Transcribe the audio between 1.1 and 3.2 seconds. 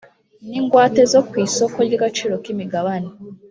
zo ku isoko ry ‘agaciro k’imigabane